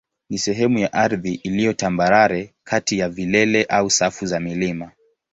ni 0.29 0.37
sehemu 0.37 0.77
ya 0.79 0.93
ardhi 0.93 1.33
iliyo 1.33 1.73
tambarare 1.73 2.53
kati 2.63 2.99
ya 2.99 3.09
vilele 3.09 3.63
au 3.63 3.89
safu 3.89 4.25
za 4.25 4.39
milima. 4.39 4.91